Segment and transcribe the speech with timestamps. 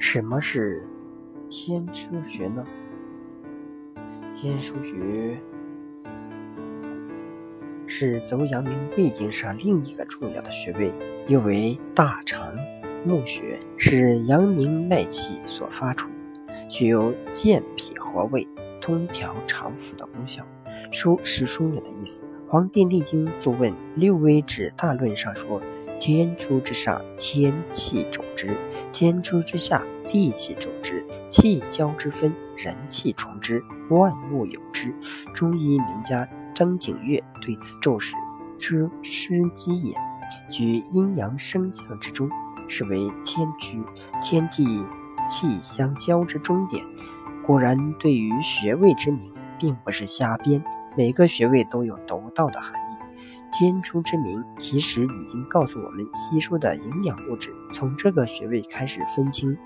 [0.00, 0.82] 什么是
[1.50, 2.64] 天枢穴呢？
[4.34, 5.38] 天枢穴
[7.86, 10.90] 是足阳明胃经上另一个重要的穴位，
[11.28, 12.50] 又为大肠
[13.04, 16.08] 募穴，是阳明脉气所发出，
[16.66, 18.48] 具有健脾和胃、
[18.80, 20.42] 通调肠腑的功效。
[20.90, 22.22] 枢是枢纽的意思。
[22.48, 25.60] 《黄帝内经·素问·六微指大论》上说
[26.00, 28.48] ：“天枢之上，天气主之；
[28.92, 31.04] 天枢之下，地气主之。
[31.28, 34.92] 气交之分，人气从之，万物有之。”
[35.32, 38.14] 中医名家张景岳对此咒时
[38.58, 39.94] 之失机也，
[40.50, 42.28] 居阴阳升降之中，
[42.66, 43.84] 是为天枢，
[44.20, 44.84] 天地
[45.28, 46.84] 气相交之终点。
[47.46, 50.62] 果然，对于穴位之名，并不是瞎编。
[50.96, 53.09] 每个穴位都有独到的含义。
[53.52, 59.56] 天枢之名，其实已经告诉我们吸收的营养物质从这个穴位开始分清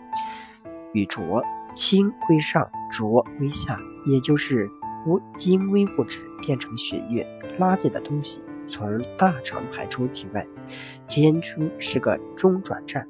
[0.93, 4.71] 与浊，清归上，浊归下，也就是
[5.07, 7.26] 无精微物质变成血液，
[7.59, 10.46] 垃圾的东西从大肠排出体外。
[11.07, 13.07] 天枢是个中转站，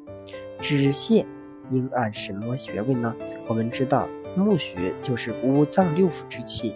[0.59, 1.25] 止泻
[1.71, 3.15] 应按什么穴位呢？
[3.47, 6.75] 我们知道募穴就是五脏六腑之气。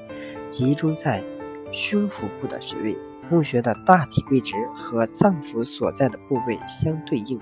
[0.51, 1.23] 集中在
[1.73, 2.97] 胸腹部的穴位，
[3.31, 7.41] 募穴的大体位置和脏腑所在的部位相对应。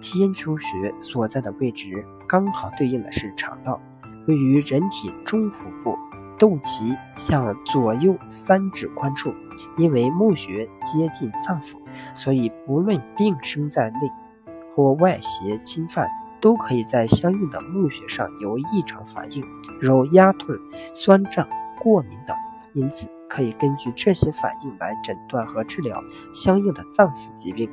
[0.00, 3.80] 天枢穴所在的位置刚好对应的是肠道，
[4.26, 5.96] 位于人体中腹部
[6.38, 9.32] 肚脐向左右三指宽处。
[9.76, 11.76] 因为募穴接近脏腑，
[12.14, 13.98] 所以不论病生在内
[14.74, 16.08] 或外邪侵犯，
[16.40, 19.44] 都可以在相应的募穴上有异常反应，
[19.80, 20.56] 如压痛、
[20.94, 21.46] 酸胀。
[21.78, 22.36] 过敏等，
[22.74, 27.66] 因此可以根据这些反应来诊断和治疗相应的脏腑疾病。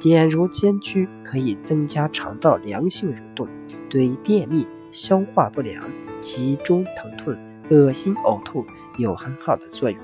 [0.00, 3.48] 点如肩区，可以增加肠道良性蠕动，
[3.88, 5.82] 对便秘、消化不良、
[6.20, 7.36] 集中疼痛、
[7.70, 8.64] 恶心呕吐
[8.98, 9.98] 有很好的作用，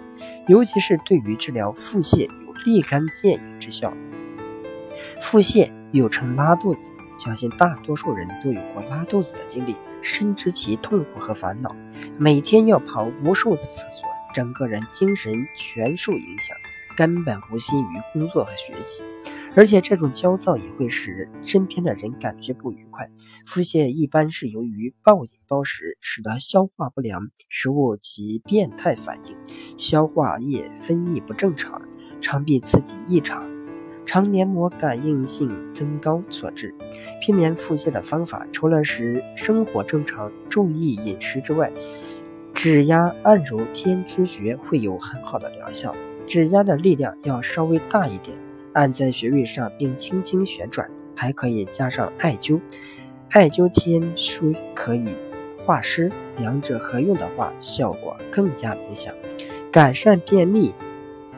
[0.48, 3.92] 尤其是对于治疗腹泻有立竿见影之效。
[5.20, 9.76] 腹泻又称拉肚子，相信大多数人都有过拉肚子的经历。
[10.02, 11.74] 深知其痛苦和烦恼，
[12.18, 16.54] 每天要跑无数次厕所，整个人精神全受影响，
[16.94, 19.02] 根本无心于工作和学习。
[19.54, 23.08] 而且这种焦躁也会使身边的人感觉不愉快。
[23.46, 29.34] 腹泻一般是由于暴饮暴食，使得消化不良，食物起变态反应，
[29.78, 31.80] 消化液分泌不正常，
[32.20, 33.42] 肠壁刺激异常。
[34.04, 36.74] 肠黏膜感应性增高所致。
[37.20, 41.72] 避免腹泻的方法，除了使生活正常、注意饮食之外，
[42.56, 45.94] 指压按揉天枢穴会有很好的疗效。
[46.26, 48.36] 指压的力量要稍微大一点，
[48.72, 52.58] 按在穴位上并轻轻旋转，还可以加上艾灸。
[53.28, 55.14] 艾灸天枢可以
[55.58, 59.14] 化湿，两者合用的话，效果更加明显。
[59.70, 60.72] 改善便秘，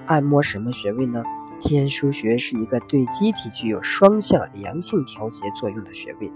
[0.07, 1.25] 按摩什么穴位呢？
[1.61, 6.31] 天枢穴是一个对机体具有双向良性调节作用的穴位，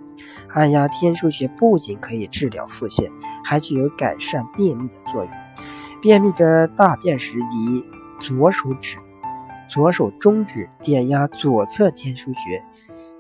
[0.49, 3.09] 按压天枢穴不仅可以治疗腹泻，
[3.45, 5.33] 还具有改善便秘的作用。
[6.01, 7.85] 便秘者大便时，以
[8.21, 8.99] 左手指、
[9.69, 12.63] 左手中指点压左侧天枢穴，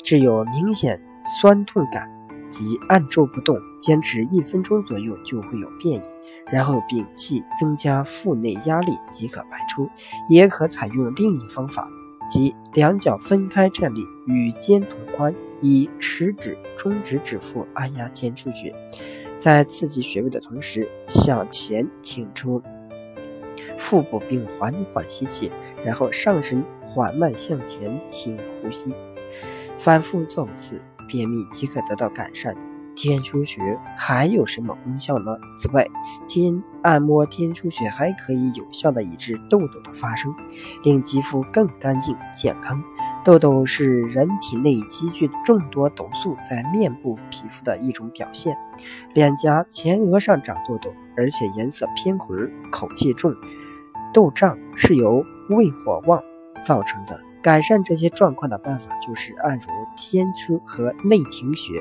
[0.02, 1.00] 只有明显
[1.40, 2.10] 酸痛感，
[2.50, 6.02] 即按住不动，坚持一分钟左右就会有便意。
[6.50, 9.88] 然后屏气，增加腹内压力即可排出。
[10.28, 11.88] 也可采用另一方法，
[12.28, 18.74] 即两脚分开站立，与肩同宽，以食指、中指指腹按压天枢穴，
[19.42, 22.62] 在刺激穴位的同时，向前挺出
[23.76, 25.50] 腹部，并缓缓吸气，
[25.84, 28.94] 然后上身缓慢向前挺呼吸，
[29.76, 32.56] 反复做五次，便秘即可得到改善。
[32.94, 33.60] 天枢穴
[33.96, 35.36] 还有什么功效呢？
[35.58, 35.84] 此外，
[36.28, 40.32] 天按摩天枢穴还可以有效的抑制痘痘的发生，
[40.84, 42.80] 令肌肤更干净健康。
[43.24, 48.56] 痘痘是人体内积聚众多毒素在面部皮肤的一种表现。
[49.14, 52.36] 脸颊、前额上长痘痘，而且颜色偏红、
[52.72, 53.32] 口气重、
[54.12, 56.20] 痘胀，是由胃火旺
[56.64, 57.20] 造成的。
[57.40, 59.66] 改善这些状况的办法就是按揉
[59.96, 61.74] 天枢和内庭穴。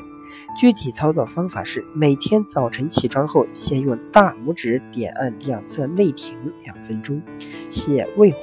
[0.56, 7.22] 具体操作方法是：每天早晨起床后，先用大拇指点按两侧内庭两分钟，
[7.70, 8.38] 泻胃火；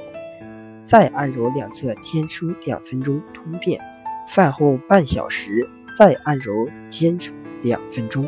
[0.88, 3.78] 再按揉两侧天枢两分钟，通便。
[4.26, 5.68] 饭后半小时
[5.98, 6.52] 再按揉
[6.90, 7.30] 天枢
[7.62, 8.26] 两分钟。